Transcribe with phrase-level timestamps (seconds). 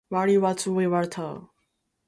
[0.09, 1.47] Later these are lost, and the pseudopods and lorica are formed.